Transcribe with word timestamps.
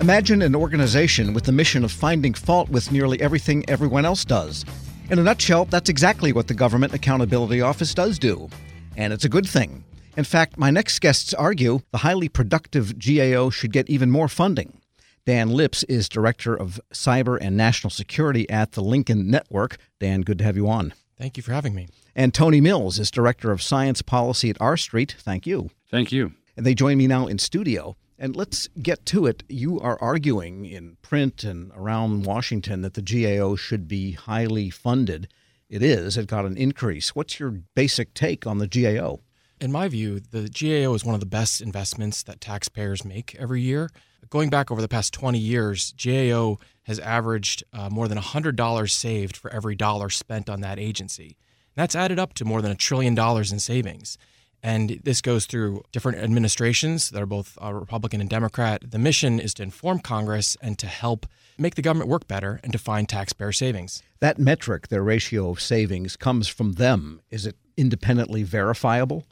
Imagine 0.00 0.42
an 0.42 0.56
organization 0.56 1.34
with 1.34 1.44
the 1.44 1.52
mission 1.52 1.84
of 1.84 1.92
finding 1.92 2.34
fault 2.34 2.68
with 2.68 2.90
nearly 2.90 3.20
everything 3.20 3.64
everyone 3.68 4.04
else 4.04 4.24
does. 4.24 4.64
In 5.08 5.20
a 5.20 5.22
nutshell, 5.22 5.66
that's 5.66 5.88
exactly 5.88 6.32
what 6.32 6.48
the 6.48 6.54
Government 6.54 6.92
Accountability 6.92 7.60
Office 7.60 7.94
does 7.94 8.18
do. 8.18 8.48
And 8.96 9.12
it's 9.12 9.24
a 9.24 9.28
good 9.28 9.46
thing. 9.46 9.84
In 10.16 10.24
fact, 10.24 10.58
my 10.58 10.72
next 10.72 10.98
guests 10.98 11.32
argue 11.32 11.80
the 11.92 11.98
highly 11.98 12.28
productive 12.28 12.98
GAO 12.98 13.50
should 13.50 13.72
get 13.72 13.88
even 13.88 14.10
more 14.10 14.26
funding. 14.28 14.80
Dan 15.26 15.50
Lips 15.50 15.84
is 15.84 16.08
Director 16.08 16.54
of 16.54 16.80
Cyber 16.92 17.38
and 17.40 17.56
National 17.56 17.90
Security 17.90 18.50
at 18.50 18.72
the 18.72 18.82
Lincoln 18.82 19.30
Network. 19.30 19.76
Dan, 20.00 20.22
good 20.22 20.38
to 20.38 20.44
have 20.44 20.56
you 20.56 20.68
on. 20.68 20.92
Thank 21.16 21.36
you 21.36 21.42
for 21.44 21.52
having 21.52 21.74
me. 21.74 21.86
And 22.16 22.34
Tony 22.34 22.60
Mills 22.60 22.98
is 22.98 23.12
Director 23.12 23.52
of 23.52 23.62
Science 23.62 24.02
Policy 24.02 24.50
at 24.50 24.60
R 24.60 24.76
Street. 24.76 25.14
Thank 25.20 25.46
you. 25.46 25.70
Thank 25.88 26.10
you. 26.10 26.32
And 26.56 26.66
they 26.66 26.74
join 26.74 26.98
me 26.98 27.06
now 27.06 27.28
in 27.28 27.38
studio. 27.38 27.96
And 28.24 28.34
let's 28.34 28.68
get 28.80 29.04
to 29.04 29.26
it. 29.26 29.42
You 29.50 29.78
are 29.80 29.98
arguing 30.00 30.64
in 30.64 30.96
print 31.02 31.44
and 31.44 31.70
around 31.76 32.24
Washington 32.24 32.80
that 32.80 32.94
the 32.94 33.02
GAO 33.02 33.54
should 33.54 33.86
be 33.86 34.12
highly 34.12 34.70
funded. 34.70 35.28
It 35.68 35.82
is. 35.82 36.16
It 36.16 36.26
got 36.26 36.46
an 36.46 36.56
increase. 36.56 37.14
What's 37.14 37.38
your 37.38 37.50
basic 37.50 38.14
take 38.14 38.46
on 38.46 38.56
the 38.56 38.66
GAO? 38.66 39.20
In 39.60 39.70
my 39.70 39.88
view, 39.88 40.20
the 40.20 40.48
GAO 40.48 40.94
is 40.94 41.04
one 41.04 41.12
of 41.12 41.20
the 41.20 41.26
best 41.26 41.60
investments 41.60 42.22
that 42.22 42.40
taxpayers 42.40 43.04
make 43.04 43.34
every 43.34 43.60
year. 43.60 43.90
Going 44.30 44.48
back 44.48 44.70
over 44.70 44.80
the 44.80 44.88
past 44.88 45.12
20 45.12 45.38
years, 45.38 45.92
GAO 46.02 46.56
has 46.84 46.98
averaged 47.00 47.62
uh, 47.74 47.90
more 47.90 48.08
than 48.08 48.16
$100 48.16 48.90
saved 48.90 49.36
for 49.36 49.52
every 49.52 49.74
dollar 49.74 50.08
spent 50.08 50.48
on 50.48 50.62
that 50.62 50.78
agency. 50.78 51.36
That's 51.74 51.94
added 51.94 52.18
up 52.18 52.32
to 52.34 52.46
more 52.46 52.62
than 52.62 52.72
a 52.72 52.74
trillion 52.74 53.14
dollars 53.14 53.52
in 53.52 53.58
savings. 53.58 54.16
And 54.64 54.98
this 55.04 55.20
goes 55.20 55.44
through 55.44 55.84
different 55.92 56.16
administrations 56.16 57.10
that 57.10 57.20
are 57.20 57.26
both 57.26 57.58
uh, 57.62 57.70
Republican 57.74 58.22
and 58.22 58.30
Democrat. 58.30 58.90
The 58.90 58.98
mission 58.98 59.38
is 59.38 59.52
to 59.54 59.62
inform 59.62 59.98
Congress 59.98 60.56
and 60.62 60.78
to 60.78 60.86
help 60.86 61.26
make 61.58 61.74
the 61.74 61.82
government 61.82 62.08
work 62.08 62.26
better 62.26 62.60
and 62.64 62.72
to 62.72 62.78
find 62.78 63.06
taxpayer 63.06 63.52
savings. 63.52 64.02
That 64.20 64.38
metric, 64.38 64.88
their 64.88 65.02
ratio 65.02 65.50
of 65.50 65.60
savings, 65.60 66.16
comes 66.16 66.48
from 66.48 66.72
them. 66.72 67.20
Is 67.30 67.44
it 67.44 67.56
independently 67.76 68.42
verifiable? 68.42 69.26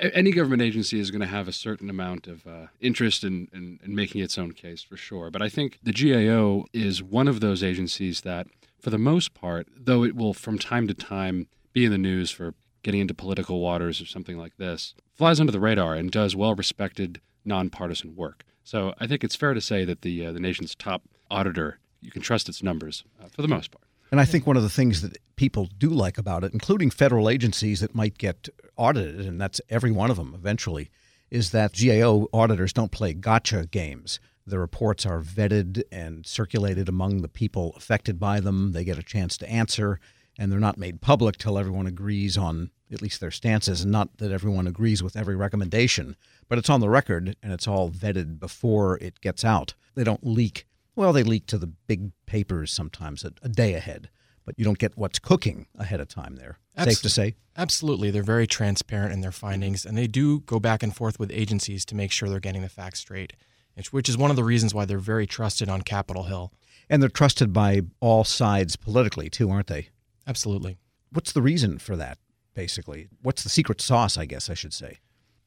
Any 0.00 0.32
government 0.32 0.62
agency 0.62 0.98
is 0.98 1.12
going 1.12 1.20
to 1.20 1.28
have 1.28 1.46
a 1.46 1.52
certain 1.52 1.88
amount 1.88 2.26
of 2.26 2.44
uh, 2.44 2.66
interest 2.80 3.22
in, 3.22 3.46
in, 3.52 3.78
in 3.84 3.94
making 3.94 4.20
its 4.20 4.36
own 4.36 4.50
case 4.50 4.82
for 4.82 4.96
sure. 4.96 5.30
But 5.30 5.42
I 5.42 5.48
think 5.48 5.78
the 5.80 5.92
GAO 5.92 6.64
is 6.72 7.04
one 7.04 7.28
of 7.28 7.38
those 7.38 7.62
agencies 7.62 8.22
that, 8.22 8.48
for 8.80 8.90
the 8.90 8.98
most 8.98 9.32
part, 9.32 9.68
though 9.76 10.02
it 10.02 10.16
will 10.16 10.34
from 10.34 10.58
time 10.58 10.88
to 10.88 10.94
time 10.94 11.46
be 11.72 11.84
in 11.84 11.92
the 11.92 11.98
news 11.98 12.32
for 12.32 12.54
getting 12.86 13.00
into 13.00 13.12
political 13.12 13.60
waters 13.60 14.00
or 14.00 14.06
something 14.06 14.38
like 14.38 14.56
this, 14.58 14.94
flies 15.12 15.40
under 15.40 15.50
the 15.50 15.58
radar 15.58 15.94
and 15.94 16.12
does 16.12 16.36
well 16.36 16.54
respected 16.54 17.20
nonpartisan 17.44 18.14
work. 18.14 18.44
So 18.62 18.94
I 19.00 19.08
think 19.08 19.24
it's 19.24 19.34
fair 19.34 19.54
to 19.54 19.60
say 19.60 19.84
that 19.84 20.02
the 20.02 20.26
uh, 20.26 20.32
the 20.32 20.38
nation's 20.40 20.76
top 20.76 21.02
auditor, 21.28 21.80
you 22.00 22.12
can 22.12 22.22
trust 22.22 22.48
its 22.48 22.62
numbers 22.62 23.02
uh, 23.20 23.26
for 23.28 23.42
the 23.42 23.48
most 23.48 23.72
part. 23.72 23.82
And 24.12 24.20
I 24.20 24.24
think 24.24 24.46
one 24.46 24.56
of 24.56 24.62
the 24.62 24.70
things 24.70 25.02
that 25.02 25.18
people 25.34 25.68
do 25.78 25.88
like 25.88 26.16
about 26.16 26.44
it, 26.44 26.52
including 26.52 26.90
federal 26.90 27.28
agencies 27.28 27.80
that 27.80 27.92
might 27.92 28.18
get 28.18 28.48
audited, 28.76 29.26
and 29.26 29.40
that's 29.40 29.60
every 29.68 29.90
one 29.90 30.12
of 30.12 30.16
them 30.16 30.32
eventually, 30.32 30.90
is 31.28 31.50
that 31.50 31.74
GAO 31.74 32.28
auditors 32.32 32.72
don't 32.72 32.92
play 32.92 33.12
gotcha 33.14 33.66
games. 33.66 34.20
The 34.46 34.60
reports 34.60 35.04
are 35.04 35.20
vetted 35.20 35.82
and 35.90 36.24
circulated 36.24 36.88
among 36.88 37.22
the 37.22 37.28
people 37.28 37.74
affected 37.76 38.20
by 38.20 38.38
them. 38.38 38.70
They 38.70 38.84
get 38.84 38.96
a 38.96 39.02
chance 39.02 39.36
to 39.38 39.50
answer, 39.50 39.98
and 40.38 40.52
they're 40.52 40.60
not 40.60 40.78
made 40.78 41.00
public 41.00 41.36
till 41.36 41.58
everyone 41.58 41.88
agrees 41.88 42.38
on 42.38 42.70
at 42.92 43.02
least 43.02 43.20
their 43.20 43.30
stances, 43.30 43.82
and 43.82 43.92
not 43.92 44.18
that 44.18 44.32
everyone 44.32 44.66
agrees 44.66 45.02
with 45.02 45.16
every 45.16 45.36
recommendation, 45.36 46.16
but 46.48 46.58
it's 46.58 46.70
on 46.70 46.80
the 46.80 46.88
record 46.88 47.36
and 47.42 47.52
it's 47.52 47.66
all 47.66 47.90
vetted 47.90 48.38
before 48.38 48.98
it 48.98 49.20
gets 49.20 49.44
out. 49.44 49.74
They 49.94 50.04
don't 50.04 50.26
leak. 50.26 50.66
Well, 50.94 51.12
they 51.12 51.22
leak 51.22 51.46
to 51.48 51.58
the 51.58 51.66
big 51.66 52.12
papers 52.26 52.72
sometimes 52.72 53.24
a, 53.24 53.32
a 53.42 53.48
day 53.48 53.74
ahead, 53.74 54.08
but 54.44 54.58
you 54.58 54.64
don't 54.64 54.78
get 54.78 54.96
what's 54.96 55.18
cooking 55.18 55.66
ahead 55.78 56.00
of 56.00 56.08
time 56.08 56.36
there. 56.36 56.58
Safe 56.78 57.02
to 57.02 57.08
say? 57.08 57.34
Absolutely. 57.56 58.10
They're 58.10 58.22
very 58.22 58.46
transparent 58.46 59.12
in 59.12 59.20
their 59.20 59.32
findings, 59.32 59.84
and 59.84 59.96
they 59.96 60.06
do 60.06 60.40
go 60.40 60.60
back 60.60 60.82
and 60.82 60.94
forth 60.94 61.18
with 61.18 61.30
agencies 61.32 61.84
to 61.86 61.94
make 61.94 62.12
sure 62.12 62.28
they're 62.28 62.40
getting 62.40 62.62
the 62.62 62.68
facts 62.68 63.00
straight, 63.00 63.32
which 63.90 64.08
is 64.08 64.16
one 64.16 64.30
of 64.30 64.36
the 64.36 64.44
reasons 64.44 64.74
why 64.74 64.84
they're 64.84 64.98
very 64.98 65.26
trusted 65.26 65.68
on 65.68 65.82
Capitol 65.82 66.24
Hill. 66.24 66.52
And 66.88 67.02
they're 67.02 67.08
trusted 67.08 67.52
by 67.52 67.80
all 68.00 68.24
sides 68.24 68.76
politically, 68.76 69.28
too, 69.28 69.50
aren't 69.50 69.66
they? 69.66 69.88
Absolutely. 70.26 70.78
What's 71.10 71.32
the 71.32 71.42
reason 71.42 71.78
for 71.78 71.96
that? 71.96 72.18
Basically? 72.56 73.06
What's 73.22 73.44
the 73.44 73.48
secret 73.48 73.80
sauce, 73.80 74.18
I 74.18 74.24
guess 74.24 74.50
I 74.50 74.54
should 74.54 74.74
say? 74.74 74.98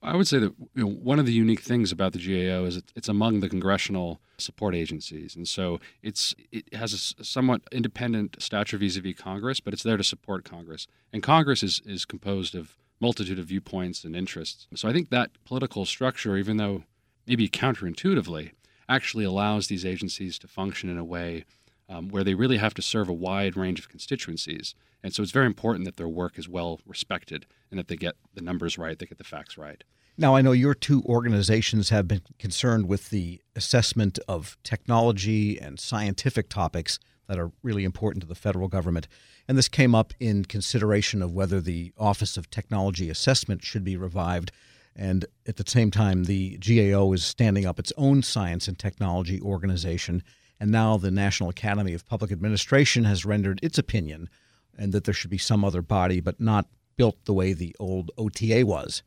I 0.01 0.15
would 0.15 0.27
say 0.27 0.39
that 0.39 0.53
you 0.75 0.83
know, 0.83 0.89
one 0.89 1.19
of 1.19 1.25
the 1.25 1.33
unique 1.33 1.59
things 1.59 1.91
about 1.91 2.13
the 2.13 2.19
GAO 2.19 2.63
is 2.63 2.81
it's 2.95 3.09
among 3.09 3.41
the 3.41 3.49
congressional 3.49 4.21
support 4.37 4.73
agencies, 4.73 5.35
and 5.35 5.45
so 5.45 5.81
it's 6.01 6.33
it 6.53 6.73
has 6.73 6.93
a 7.19 7.23
somewhat 7.25 7.63
independent 7.73 8.37
stature 8.39 8.77
vis-a-vis 8.77 9.15
Congress, 9.17 9.59
but 9.59 9.73
it's 9.73 9.83
there 9.83 9.97
to 9.97 10.03
support 10.03 10.45
Congress, 10.45 10.87
and 11.11 11.21
Congress 11.21 11.63
is 11.63 11.81
is 11.85 12.05
composed 12.05 12.55
of 12.55 12.77
multitude 13.01 13.39
of 13.39 13.47
viewpoints 13.47 14.05
and 14.05 14.15
interests. 14.15 14.67
So 14.75 14.87
I 14.87 14.93
think 14.93 15.09
that 15.09 15.31
political 15.43 15.85
structure, 15.85 16.37
even 16.37 16.55
though 16.55 16.83
maybe 17.27 17.49
counterintuitively, 17.49 18.51
actually 18.87 19.25
allows 19.25 19.67
these 19.67 19.85
agencies 19.85 20.39
to 20.39 20.47
function 20.47 20.89
in 20.89 20.97
a 20.97 21.03
way 21.03 21.45
um, 21.89 22.09
where 22.09 22.23
they 22.23 22.35
really 22.35 22.57
have 22.57 22.73
to 22.75 22.81
serve 22.81 23.09
a 23.09 23.13
wide 23.13 23.57
range 23.57 23.79
of 23.79 23.89
constituencies. 23.89 24.75
And 25.03 25.13
so 25.13 25.23
it's 25.23 25.31
very 25.31 25.47
important 25.47 25.85
that 25.85 25.97
their 25.97 26.07
work 26.07 26.37
is 26.37 26.47
well 26.47 26.79
respected 26.85 27.45
and 27.71 27.79
that 27.79 27.87
they 27.87 27.95
get 27.95 28.15
the 28.33 28.41
numbers 28.41 28.77
right, 28.77 28.97
they 28.97 29.05
get 29.05 29.17
the 29.17 29.23
facts 29.23 29.57
right. 29.57 29.83
Now, 30.17 30.35
I 30.35 30.41
know 30.41 30.51
your 30.51 30.73
two 30.73 31.01
organizations 31.05 31.89
have 31.89 32.07
been 32.07 32.21
concerned 32.37 32.87
with 32.87 33.09
the 33.09 33.41
assessment 33.55 34.19
of 34.27 34.57
technology 34.63 35.57
and 35.59 35.79
scientific 35.79 36.49
topics 36.49 36.99
that 37.27 37.39
are 37.39 37.51
really 37.63 37.85
important 37.85 38.21
to 38.23 38.27
the 38.27 38.35
federal 38.35 38.67
government. 38.67 39.07
And 39.47 39.57
this 39.57 39.69
came 39.69 39.95
up 39.95 40.13
in 40.19 40.43
consideration 40.43 41.21
of 41.21 41.31
whether 41.31 41.61
the 41.61 41.93
Office 41.97 42.35
of 42.35 42.49
Technology 42.49 43.09
Assessment 43.09 43.63
should 43.63 43.85
be 43.85 43.95
revived. 43.95 44.51
And 44.93 45.25
at 45.47 45.55
the 45.55 45.63
same 45.65 45.89
time, 45.89 46.25
the 46.25 46.57
GAO 46.57 47.13
is 47.13 47.23
standing 47.23 47.65
up 47.65 47.79
its 47.79 47.93
own 47.95 48.21
science 48.21 48.67
and 48.67 48.77
technology 48.77 49.39
organization. 49.39 50.21
And 50.59 50.71
now 50.71 50.97
the 50.97 51.11
National 51.11 51.49
Academy 51.49 51.93
of 51.93 52.05
Public 52.05 52.31
Administration 52.31 53.05
has 53.05 53.25
rendered 53.25 53.59
its 53.63 53.77
opinion 53.77 54.29
and 54.77 54.93
that 54.93 55.03
there 55.03 55.13
should 55.13 55.29
be 55.29 55.37
some 55.37 55.63
other 55.63 55.81
body, 55.81 56.19
but 56.19 56.39
not 56.39 56.67
built 56.97 57.23
the 57.25 57.33
way 57.33 57.53
the 57.53 57.75
old 57.79 58.11
OTA 58.17 58.65
was. 58.65 59.03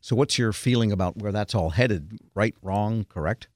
So, 0.00 0.14
what's 0.14 0.38
your 0.38 0.52
feeling 0.52 0.92
about 0.92 1.16
where 1.16 1.32
that's 1.32 1.54
all 1.54 1.70
headed? 1.70 2.18
Right, 2.34 2.54
wrong, 2.62 3.04
correct? 3.08 3.48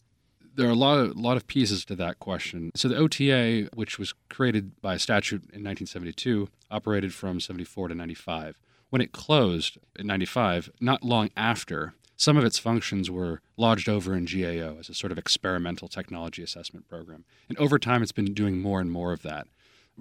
There 0.54 0.66
are 0.66 0.72
a 0.72 0.74
lot 0.74 0.98
of, 0.98 1.16
lot 1.16 1.36
of 1.36 1.46
pieces 1.46 1.84
to 1.86 1.96
that 1.96 2.18
question. 2.18 2.70
So, 2.74 2.88
the 2.88 2.96
OTA, 2.96 3.68
which 3.74 3.98
was 3.98 4.14
created 4.28 4.80
by 4.80 4.94
a 4.94 4.98
statute 4.98 5.42
in 5.42 5.62
1972, 5.62 6.48
operated 6.70 7.14
from 7.14 7.40
74 7.40 7.88
to 7.88 7.94
95. 7.94 8.58
When 8.90 9.00
it 9.00 9.12
closed 9.12 9.78
in 9.96 10.08
95, 10.08 10.70
not 10.80 11.04
long 11.04 11.30
after, 11.36 11.94
some 12.20 12.36
of 12.36 12.44
its 12.44 12.58
functions 12.58 13.10
were 13.10 13.40
lodged 13.56 13.88
over 13.88 14.14
in 14.14 14.26
GAO 14.26 14.76
as 14.78 14.88
a 14.88 14.94
sort 14.94 15.12
of 15.12 15.18
experimental 15.18 15.88
technology 15.88 16.42
assessment 16.42 16.88
program. 16.88 17.24
And 17.48 17.56
over 17.58 17.78
time, 17.78 18.02
it's 18.02 18.12
been 18.12 18.34
doing 18.34 18.60
more 18.60 18.80
and 18.80 18.90
more 18.90 19.12
of 19.12 19.22
that 19.22 19.46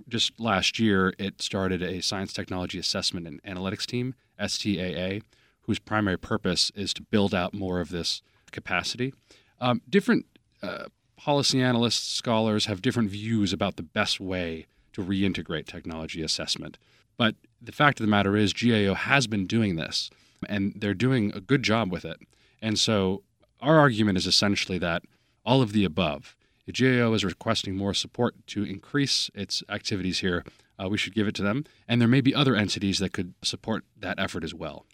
just 0.08 0.40
last 0.40 0.80
year, 0.80 1.14
it 1.18 1.42
started 1.42 1.82
a 1.82 2.02
science 2.02 2.34
technology 2.34 2.80
assessment 2.80 3.28
and 3.28 3.44
analytics 3.44 3.86
team, 3.86 4.16
STAA, 4.40 5.22
whose 5.64 5.80
primary 5.80 6.18
purpose 6.18 6.72
is 6.76 6.94
to 6.94 7.02
build 7.02 7.34
out 7.34 7.54
more 7.54 7.80
of 7.80 7.90
this 7.90 8.22
capacity. 8.52 9.14
Um, 9.60 9.82
different 9.90 10.26
uh, 10.64 10.86
policy 11.18 11.62
analysts, 11.62 12.08
scholars 12.08 12.66
have 12.66 12.82
different 12.82 13.10
views 13.10 13.54
about 13.54 13.76
the 13.76 13.84
best 13.84 14.20
way 14.20 14.66
to 14.94 15.04
reintegrate 15.04 15.66
technology 15.66 16.22
assessment. 16.22 16.78
But 17.18 17.36
the 17.62 17.72
fact 17.72 18.00
of 18.00 18.06
the 18.06 18.10
matter 18.10 18.38
is, 18.38 18.54
GAO 18.54 18.94
has 18.94 19.28
been 19.28 19.46
doing 19.46 19.76
this, 19.76 20.10
and 20.48 20.74
they're 20.76 20.94
doing 20.94 21.32
a 21.34 21.42
good 21.42 21.64
job 21.64 21.92
with 21.92 22.06
it. 22.06 22.20
And 22.62 22.78
so, 22.78 23.24
our 23.62 23.78
argument 23.80 24.18
is 24.18 24.26
essentially 24.26 24.78
that 24.80 25.04
all 25.46 25.62
of 25.62 25.74
the 25.74 25.84
above 25.84 26.36
the 26.70 27.00
GAO 27.00 27.14
is 27.14 27.26
requesting 27.26 27.76
more 27.76 27.96
support 27.96 28.36
to 28.48 28.64
increase 28.64 29.32
its 29.34 29.64
activities 29.70 30.20
here. 30.20 30.44
Uh, 30.78 30.88
we 30.88 31.00
should 31.00 31.16
give 31.16 31.28
it 31.28 31.34
to 31.36 31.42
them. 31.42 31.66
And 31.88 32.00
there 32.00 32.08
may 32.08 32.22
be 32.22 32.36
other 32.36 32.56
entities 32.56 33.00
that 33.00 33.12
could 33.12 33.34
support 33.42 33.86
that 33.98 34.20
effort 34.20 34.44
as 34.44 34.54
well. 34.54 34.86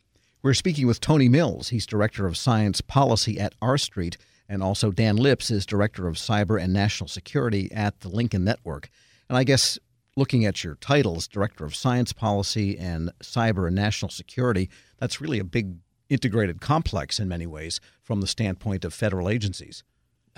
We're 0.41 0.53
speaking 0.53 0.87
with 0.87 1.01
Tony 1.01 1.27
Mills. 1.27 1.69
He's 1.69 1.85
Director 1.85 2.27
of 2.27 2.37
Science 2.37 2.79
Policy 2.79 3.39
at 3.41 3.55
R 3.61 3.77
Street. 3.77 4.17
And 4.47 4.63
also 4.63 4.89
Dan 4.89 5.17
Lips 5.17 5.51
is 5.51 5.65
Director 5.65 6.07
of 6.07 6.15
Cyber 6.15 6.61
and 6.61 6.71
National 6.71 7.09
Security 7.09 7.69
at 7.73 7.99
the 7.99 8.09
Lincoln 8.09 8.45
Network. 8.45 8.89
And 9.27 9.37
I 9.37 9.43
guess 9.43 9.77
looking 10.15 10.45
at 10.45 10.63
your 10.63 10.75
titles, 10.75 11.27
Director 11.27 11.65
of 11.65 11.75
Science 11.75 12.13
Policy 12.13 12.77
and 12.77 13.11
Cyber 13.21 13.67
and 13.67 13.75
National 13.75 14.09
Security, 14.09 14.69
that's 14.97 15.19
really 15.21 15.39
a 15.39 15.43
big 15.43 15.77
integrated 16.09 16.61
complex 16.61 17.19
in 17.19 17.27
many 17.27 17.47
ways 17.47 17.79
from 18.01 18.21
the 18.21 18.27
standpoint 18.27 18.85
of 18.85 18.93
federal 18.93 19.29
agencies. 19.29 19.83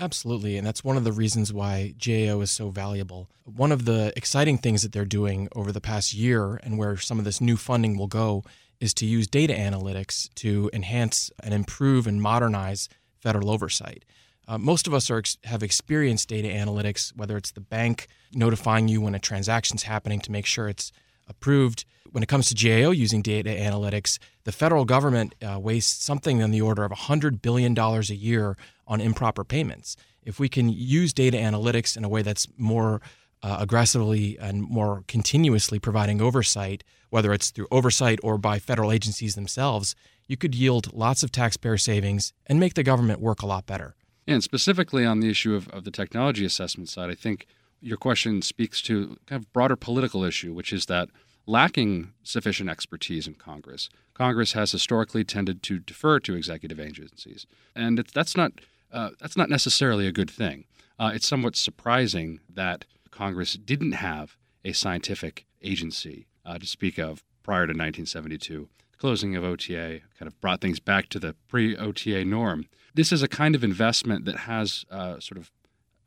Absolutely. 0.00 0.56
And 0.56 0.66
that's 0.66 0.84
one 0.84 0.96
of 0.96 1.04
the 1.04 1.12
reasons 1.12 1.52
why 1.52 1.94
GAO 1.98 2.40
is 2.40 2.52
so 2.52 2.70
valuable. 2.70 3.28
One 3.44 3.72
of 3.72 3.84
the 3.84 4.12
exciting 4.16 4.58
things 4.58 4.82
that 4.82 4.92
they're 4.92 5.04
doing 5.04 5.48
over 5.56 5.72
the 5.72 5.80
past 5.80 6.14
year 6.14 6.60
and 6.62 6.78
where 6.78 6.96
some 6.96 7.18
of 7.18 7.24
this 7.24 7.40
new 7.40 7.56
funding 7.56 7.98
will 7.98 8.06
go 8.06 8.44
is 8.80 8.94
to 8.94 9.06
use 9.06 9.26
data 9.26 9.52
analytics 9.52 10.32
to 10.36 10.70
enhance 10.72 11.30
and 11.42 11.52
improve 11.52 12.06
and 12.06 12.22
modernize 12.22 12.88
federal 13.20 13.50
oversight. 13.50 14.04
Uh, 14.48 14.56
most 14.56 14.86
of 14.86 14.94
us 14.94 15.10
are 15.10 15.22
have 15.44 15.62
experienced 15.62 16.28
data 16.28 16.48
analytics, 16.48 17.14
whether 17.14 17.36
it's 17.36 17.50
the 17.50 17.60
bank 17.60 18.08
notifying 18.32 18.88
you 18.88 19.02
when 19.02 19.14
a 19.14 19.18
transaction's 19.18 19.82
happening 19.82 20.20
to 20.20 20.32
make 20.32 20.46
sure 20.46 20.68
it's 20.68 20.90
approved. 21.28 21.84
When 22.10 22.22
it 22.22 22.28
comes 22.28 22.48
to 22.48 22.54
GAO 22.54 22.90
using 22.90 23.20
data 23.20 23.50
analytics, 23.50 24.18
the 24.44 24.52
federal 24.52 24.86
government 24.86 25.34
uh, 25.42 25.60
wastes 25.60 26.02
something 26.02 26.40
in 26.40 26.50
the 26.50 26.62
order 26.62 26.82
of 26.82 26.90
$100 26.90 27.42
billion 27.42 27.78
a 27.78 28.00
year 28.14 28.56
on 28.86 29.02
improper 29.02 29.44
payments. 29.44 29.94
If 30.22 30.40
we 30.40 30.48
can 30.48 30.70
use 30.70 31.12
data 31.12 31.36
analytics 31.36 31.98
in 31.98 32.04
a 32.04 32.08
way 32.08 32.22
that's 32.22 32.46
more 32.56 33.02
uh, 33.42 33.58
aggressively 33.60 34.38
and 34.38 34.62
more 34.62 35.04
continuously 35.06 35.78
providing 35.78 36.22
oversight, 36.22 36.82
whether 37.10 37.34
it's 37.34 37.50
through 37.50 37.68
oversight 37.70 38.18
or 38.22 38.38
by 38.38 38.58
federal 38.58 38.90
agencies 38.90 39.34
themselves, 39.34 39.94
you 40.26 40.38
could 40.38 40.54
yield 40.54 40.94
lots 40.94 41.22
of 41.22 41.30
taxpayer 41.30 41.76
savings 41.76 42.32
and 42.46 42.58
make 42.58 42.72
the 42.72 42.82
government 42.82 43.20
work 43.20 43.42
a 43.42 43.46
lot 43.46 43.66
better. 43.66 43.94
And 44.28 44.44
specifically 44.44 45.06
on 45.06 45.20
the 45.20 45.30
issue 45.30 45.54
of, 45.54 45.68
of 45.70 45.84
the 45.84 45.90
technology 45.90 46.44
assessment 46.44 46.90
side, 46.90 47.08
I 47.08 47.14
think 47.14 47.46
your 47.80 47.96
question 47.96 48.42
speaks 48.42 48.82
to 48.82 49.16
kind 49.26 49.42
of 49.42 49.50
broader 49.54 49.74
political 49.74 50.22
issue, 50.22 50.52
which 50.52 50.70
is 50.70 50.84
that 50.86 51.08
lacking 51.46 52.12
sufficient 52.22 52.68
expertise 52.68 53.26
in 53.26 53.34
Congress, 53.34 53.88
Congress 54.12 54.52
has 54.52 54.70
historically 54.70 55.24
tended 55.24 55.62
to 55.62 55.78
defer 55.78 56.20
to 56.20 56.34
executive 56.34 56.78
agencies, 56.78 57.46
and 57.74 58.06
that's 58.12 58.36
not 58.36 58.52
uh, 58.92 59.10
that's 59.18 59.36
not 59.36 59.48
necessarily 59.48 60.06
a 60.06 60.12
good 60.12 60.30
thing. 60.30 60.64
Uh, 60.98 61.10
it's 61.14 61.26
somewhat 61.26 61.56
surprising 61.56 62.40
that 62.52 62.84
Congress 63.10 63.54
didn't 63.54 63.92
have 63.92 64.36
a 64.64 64.72
scientific 64.72 65.46
agency 65.62 66.26
uh, 66.44 66.58
to 66.58 66.66
speak 66.66 66.98
of 66.98 67.24
prior 67.42 67.66
to 67.66 67.72
1972. 67.72 68.68
The 68.92 68.98
closing 68.98 69.36
of 69.36 69.44
OTA 69.44 70.00
kind 70.18 70.26
of 70.26 70.38
brought 70.40 70.60
things 70.60 70.80
back 70.80 71.08
to 71.10 71.18
the 71.18 71.34
pre-OTA 71.48 72.24
norm. 72.24 72.66
This 72.98 73.12
is 73.12 73.22
a 73.22 73.28
kind 73.28 73.54
of 73.54 73.62
investment 73.62 74.24
that 74.24 74.38
has 74.38 74.84
uh, 74.90 75.20
sort 75.20 75.38
of 75.38 75.52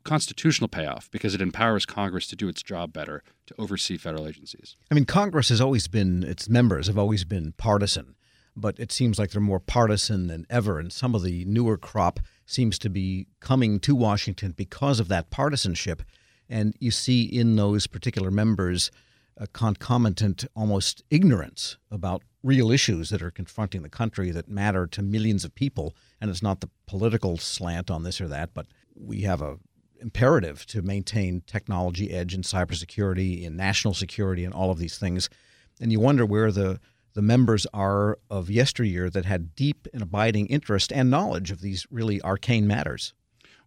constitutional 0.04 0.68
payoff 0.68 1.10
because 1.10 1.34
it 1.34 1.40
empowers 1.40 1.86
Congress 1.86 2.26
to 2.26 2.36
do 2.36 2.48
its 2.48 2.62
job 2.62 2.92
better 2.92 3.22
to 3.46 3.54
oversee 3.56 3.96
federal 3.96 4.28
agencies. 4.28 4.76
I 4.90 4.94
mean, 4.94 5.06
Congress 5.06 5.48
has 5.48 5.58
always 5.58 5.88
been, 5.88 6.22
its 6.22 6.50
members 6.50 6.88
have 6.88 6.98
always 6.98 7.24
been 7.24 7.54
partisan, 7.56 8.14
but 8.54 8.78
it 8.78 8.92
seems 8.92 9.18
like 9.18 9.30
they're 9.30 9.40
more 9.40 9.58
partisan 9.58 10.26
than 10.26 10.44
ever. 10.50 10.78
And 10.78 10.92
some 10.92 11.14
of 11.14 11.22
the 11.22 11.46
newer 11.46 11.78
crop 11.78 12.20
seems 12.44 12.78
to 12.80 12.90
be 12.90 13.26
coming 13.40 13.80
to 13.80 13.94
Washington 13.94 14.52
because 14.54 15.00
of 15.00 15.08
that 15.08 15.30
partisanship. 15.30 16.02
And 16.46 16.74
you 16.78 16.90
see 16.90 17.22
in 17.22 17.56
those 17.56 17.86
particular 17.86 18.30
members 18.30 18.90
a 19.38 19.46
concomitant 19.46 20.44
almost 20.54 21.04
ignorance 21.08 21.78
about 21.90 22.22
real 22.42 22.70
issues 22.70 23.10
that 23.10 23.22
are 23.22 23.30
confronting 23.30 23.82
the 23.82 23.88
country 23.88 24.30
that 24.30 24.48
matter 24.48 24.86
to 24.86 25.02
millions 25.02 25.44
of 25.44 25.54
people. 25.54 25.94
And 26.20 26.30
it's 26.30 26.42
not 26.42 26.60
the 26.60 26.70
political 26.86 27.36
slant 27.38 27.90
on 27.90 28.02
this 28.02 28.20
or 28.20 28.28
that, 28.28 28.54
but 28.54 28.66
we 28.94 29.22
have 29.22 29.40
a 29.40 29.58
imperative 30.00 30.66
to 30.66 30.82
maintain 30.82 31.42
technology 31.46 32.10
edge 32.10 32.34
in 32.34 32.42
cybersecurity, 32.42 33.44
in 33.44 33.56
national 33.56 33.94
security, 33.94 34.44
and 34.44 34.52
all 34.52 34.72
of 34.72 34.78
these 34.78 34.98
things. 34.98 35.30
And 35.80 35.92
you 35.92 36.00
wonder 36.00 36.26
where 36.26 36.50
the 36.50 36.80
the 37.14 37.22
members 37.22 37.66
are 37.74 38.18
of 38.30 38.48
yesteryear 38.48 39.10
that 39.10 39.26
had 39.26 39.54
deep 39.54 39.86
and 39.92 40.02
abiding 40.02 40.46
interest 40.46 40.90
and 40.92 41.10
knowledge 41.10 41.50
of 41.50 41.60
these 41.60 41.86
really 41.90 42.22
arcane 42.22 42.66
matters. 42.66 43.12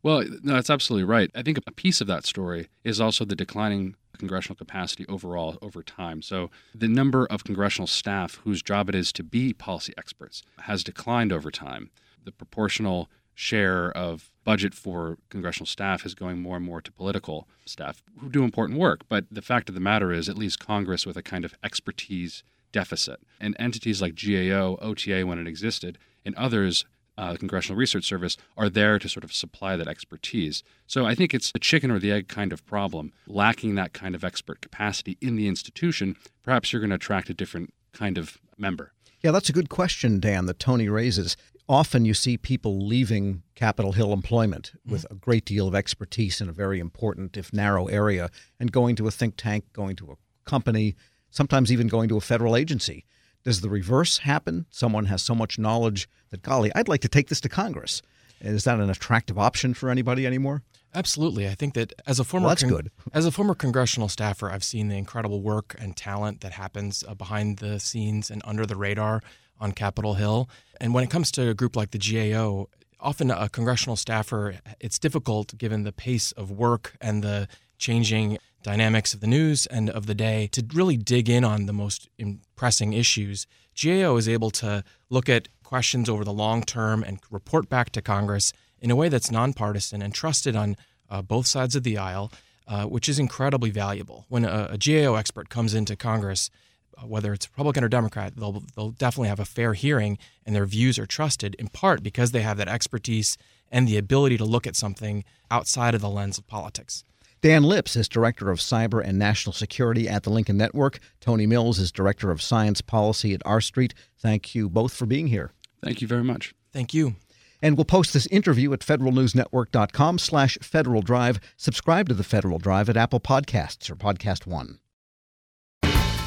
Well, 0.05 0.23
no, 0.43 0.53
that's 0.53 0.69
absolutely 0.69 1.05
right. 1.05 1.31
I 1.33 1.41
think 1.41 1.57
a 1.65 1.71
piece 1.71 1.99
of 1.99 2.05
that 2.05 2.27
story 2.27 2.67
is 2.83 3.01
also 3.01 3.25
the 3.25 3.35
declining 3.35 3.95
congressional 4.19 4.55
capacity 4.55 5.03
overall 5.09 5.57
over 5.63 5.81
time. 5.81 6.21
So 6.21 6.51
the 6.75 6.87
number 6.87 7.25
of 7.25 7.43
congressional 7.43 7.87
staff 7.87 8.35
whose 8.43 8.61
job 8.61 8.87
it 8.87 8.93
is 8.93 9.11
to 9.13 9.23
be 9.23 9.51
policy 9.51 9.95
experts 9.97 10.43
has 10.59 10.83
declined 10.83 11.33
over 11.33 11.49
time. 11.49 11.89
The 12.23 12.31
proportional 12.31 13.09
share 13.33 13.91
of 13.93 14.29
budget 14.43 14.75
for 14.75 15.17
congressional 15.29 15.65
staff 15.65 16.05
is 16.05 16.13
going 16.13 16.39
more 16.39 16.57
and 16.57 16.65
more 16.65 16.81
to 16.81 16.91
political 16.91 17.47
staff 17.65 18.03
who 18.19 18.29
do 18.29 18.43
important 18.43 18.77
work. 18.77 19.05
But 19.09 19.25
the 19.31 19.41
fact 19.41 19.69
of 19.69 19.75
the 19.75 19.81
matter 19.81 20.13
is, 20.13 20.29
it 20.29 20.37
leaves 20.37 20.55
Congress 20.55 21.07
with 21.07 21.17
a 21.17 21.23
kind 21.23 21.43
of 21.43 21.55
expertise 21.63 22.43
deficit. 22.71 23.21
And 23.41 23.55
entities 23.57 24.03
like 24.03 24.13
GAO, 24.13 24.77
OTA, 24.83 25.25
when 25.25 25.39
it 25.39 25.47
existed, 25.47 25.97
and 26.23 26.35
others, 26.35 26.85
uh, 27.17 27.33
the 27.33 27.39
Congressional 27.39 27.77
Research 27.77 28.05
Service, 28.05 28.37
are 28.57 28.69
there 28.69 28.99
to 28.99 29.09
sort 29.09 29.23
of 29.23 29.33
supply 29.33 29.75
that 29.77 29.87
expertise. 29.87 30.63
So 30.87 31.05
I 31.05 31.15
think 31.15 31.33
it's 31.33 31.51
a 31.55 31.59
chicken 31.59 31.91
or 31.91 31.99
the 31.99 32.11
egg 32.11 32.27
kind 32.27 32.51
of 32.51 32.65
problem. 32.65 33.13
Lacking 33.27 33.75
that 33.75 33.93
kind 33.93 34.15
of 34.15 34.23
expert 34.23 34.61
capacity 34.61 35.17
in 35.21 35.35
the 35.35 35.47
institution, 35.47 36.15
perhaps 36.43 36.71
you're 36.71 36.81
going 36.81 36.89
to 36.89 36.95
attract 36.95 37.29
a 37.29 37.33
different 37.33 37.73
kind 37.93 38.17
of 38.17 38.37
member. 38.57 38.93
Yeah, 39.21 39.31
that's 39.31 39.49
a 39.49 39.53
good 39.53 39.69
question, 39.69 40.19
Dan, 40.19 40.45
that 40.45 40.59
Tony 40.59 40.87
raises 40.87 41.35
often 41.67 42.05
you 42.05 42.13
see 42.13 42.37
people 42.37 42.85
leaving 42.85 43.43
Capitol 43.55 43.93
Hill 43.93 44.13
employment 44.13 44.73
with 44.85 45.03
mm-hmm. 45.03 45.15
a 45.15 45.19
great 45.19 45.45
deal 45.45 45.67
of 45.67 45.75
expertise 45.75 46.41
in 46.41 46.49
a 46.49 46.53
very 46.53 46.79
important, 46.79 47.37
if 47.37 47.51
narrow, 47.51 47.87
area 47.87 48.29
and 48.59 48.71
going 48.71 48.95
to 48.97 49.07
a 49.07 49.11
think 49.11 49.35
tank, 49.37 49.65
going 49.73 49.95
to 49.97 50.11
a 50.11 50.49
company, 50.49 50.95
sometimes 51.29 51.71
even 51.71 51.87
going 51.87 52.09
to 52.09 52.17
a 52.17 52.21
federal 52.21 52.55
agency. 52.55 53.05
Does 53.45 53.61
the 53.61 53.69
reverse 53.69 54.17
happen? 54.17 54.65
Someone 54.71 55.05
has 55.05 55.21
so 55.21 55.35
much 55.35 55.59
knowledge 55.59 56.09
that, 56.31 56.41
golly, 56.41 56.71
I'd 56.75 56.87
like 56.87 57.01
to 57.01 57.07
take 57.07 57.29
this 57.29 57.39
to 57.41 57.49
Congress. 57.49 58.01
Is 58.41 58.63
that 58.63 58.79
an 58.79 58.89
attractive 58.89 59.37
option 59.37 59.75
for 59.75 59.89
anybody 59.89 60.25
anymore? 60.25 60.63
Absolutely. 60.95 61.47
I 61.47 61.53
think 61.53 61.75
that 61.75 61.93
as 62.07 62.19
a 62.19 62.23
former 62.23 62.45
well, 62.45 62.51
that's 62.51 62.63
con- 62.63 62.71
good. 62.71 62.91
as 63.13 63.25
a 63.25 63.31
former 63.31 63.53
congressional 63.53 64.09
staffer, 64.09 64.49
I've 64.49 64.63
seen 64.63 64.87
the 64.87 64.97
incredible 64.97 65.41
work 65.41 65.75
and 65.77 65.95
talent 65.95 66.41
that 66.41 66.53
happens 66.53 67.03
uh, 67.07 67.13
behind 67.13 67.57
the 67.59 67.79
scenes 67.79 68.31
and 68.31 68.41
under 68.45 68.65
the 68.65 68.75
radar 68.75 69.21
on 69.59 69.73
Capitol 69.73 70.15
Hill. 70.15 70.49
And 70.81 70.93
when 70.93 71.03
it 71.03 71.11
comes 71.11 71.31
to 71.33 71.49
a 71.49 71.53
group 71.53 71.75
like 71.75 71.91
the 71.91 71.99
GAO, 71.99 72.67
often 72.99 73.29
a 73.29 73.47
congressional 73.47 73.95
staffer, 73.95 74.55
it's 74.79 74.97
difficult 74.97 75.55
given 75.57 75.83
the 75.83 75.91
pace 75.91 76.31
of 76.31 76.49
work 76.49 76.95
and 76.99 77.23
the 77.23 77.47
changing 77.77 78.39
dynamics 78.65 79.13
of 79.13 79.19
the 79.19 79.27
news 79.27 79.67
and 79.67 79.91
of 79.91 80.07
the 80.07 80.15
day 80.15 80.47
to 80.47 80.65
really 80.73 80.97
dig 80.97 81.29
in 81.29 81.43
on 81.43 81.67
the 81.67 81.73
most 81.73 82.09
pressing 82.55 82.93
issues. 82.93 83.45
GAO 83.79 84.17
is 84.17 84.27
able 84.27 84.49
to 84.49 84.83
look 85.11 85.29
at 85.29 85.47
questions 85.63 86.09
over 86.09 86.23
the 86.23 86.33
long 86.33 86.63
term 86.63 87.03
and 87.03 87.19
report 87.29 87.69
back 87.69 87.91
to 87.91 88.01
Congress 88.01 88.53
in 88.79 88.89
a 88.89 88.95
way 88.95 89.07
that's 89.07 89.29
nonpartisan 89.29 90.01
and 90.01 90.15
trusted 90.15 90.55
on 90.55 90.75
uh, 91.11 91.21
both 91.21 91.45
sides 91.45 91.75
of 91.75 91.83
the 91.83 91.95
aisle, 91.95 92.31
uh, 92.67 92.85
which 92.85 93.07
is 93.07 93.19
incredibly 93.19 93.69
valuable. 93.69 94.25
When 94.29 94.43
a, 94.45 94.69
a 94.71 94.77
GAO 94.79 95.13
expert 95.13 95.47
comes 95.49 95.75
into 95.75 95.95
Congress, 95.95 96.49
uh, 96.97 97.05
whether 97.05 97.33
it's 97.33 97.47
Republican 97.51 97.83
or 97.83 97.89
Democrat, 97.89 98.33
they'll 98.35 98.63
they'll 98.75 98.91
definitely 98.91 99.29
have 99.29 99.39
a 99.39 99.45
fair 99.45 99.75
hearing, 99.75 100.17
and 100.43 100.55
their 100.55 100.65
views 100.65 100.97
are 100.97 101.05
trusted 101.05 101.53
in 101.59 101.67
part 101.67 102.01
because 102.01 102.31
they 102.31 102.41
have 102.41 102.57
that 102.57 102.67
expertise 102.67 103.37
and 103.71 103.87
the 103.87 103.97
ability 103.97 104.37
to 104.37 104.45
look 104.45 104.65
at 104.65 104.75
something 104.75 105.23
outside 105.51 105.93
of 105.93 106.01
the 106.01 106.09
lens 106.09 106.39
of 106.39 106.47
politics. 106.47 107.03
Dan 107.45 107.61
Lips 107.61 107.95
is 107.95 108.09
Director 108.09 108.49
of 108.49 108.57
Cyber 108.57 109.05
and 109.05 109.19
National 109.19 109.53
Security 109.53 110.09
at 110.09 110.23
the 110.23 110.31
Lincoln 110.31 110.57
Network. 110.57 110.97
Tony 111.21 111.45
Mills 111.45 111.77
is 111.77 111.91
Director 111.91 112.31
of 112.31 112.41
Science 112.41 112.81
Policy 112.81 113.35
at 113.35 113.43
R 113.45 113.61
Street. 113.61 113.93
Thank 114.17 114.55
you 114.55 114.67
both 114.67 114.95
for 114.95 115.05
being 115.05 115.27
here. 115.27 115.51
Thank 115.83 116.01
you 116.01 116.07
very 116.07 116.23
much. 116.23 116.55
Thank 116.73 116.91
you. 116.91 117.17
And 117.61 117.77
we'll 117.77 117.85
post 117.85 118.13
this 118.13 118.25
interview 118.31 118.73
at 118.73 118.79
federalnewsnetwork.com 118.79 120.17
slash 120.17 120.57
Federal 120.63 121.03
Drive. 121.03 121.39
Subscribe 121.55 122.09
to 122.09 122.15
the 122.15 122.23
Federal 122.23 122.57
Drive 122.57 122.89
at 122.89 122.97
Apple 122.97 123.19
Podcasts 123.19 123.91
or 123.91 123.95
PodcastOne. 123.95 124.79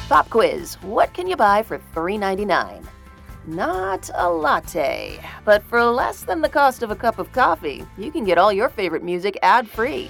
Pop 0.07 0.29
quiz 0.29 0.75
What 0.75 1.13
can 1.13 1.27
you 1.27 1.35
buy 1.35 1.63
for 1.63 1.79
$3.99? 1.93 2.87
Not 3.45 4.09
a 4.15 4.29
latte, 4.29 5.19
but 5.43 5.63
for 5.63 5.83
less 5.83 6.21
than 6.21 6.39
the 6.39 6.47
cost 6.47 6.81
of 6.81 6.91
a 6.91 6.95
cup 6.95 7.19
of 7.19 7.29
coffee, 7.33 7.85
you 7.97 8.09
can 8.09 8.23
get 8.23 8.37
all 8.37 8.53
your 8.53 8.69
favorite 8.69 9.03
music 9.03 9.37
ad 9.43 9.67
free. 9.67 10.09